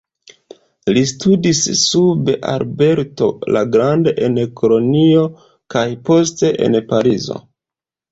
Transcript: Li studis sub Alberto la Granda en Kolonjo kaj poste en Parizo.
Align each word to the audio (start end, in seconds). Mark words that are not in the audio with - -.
Li 0.93 1.01
studis 1.09 1.59
sub 1.81 2.31
Alberto 2.53 3.27
la 3.55 3.61
Granda 3.75 4.13
en 4.29 4.39
Kolonjo 4.63 5.27
kaj 5.75 5.85
poste 6.09 6.51
en 6.69 6.79
Parizo. 6.93 7.39